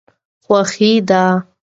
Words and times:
خوښي 0.43 0.93
ده. 1.09 1.23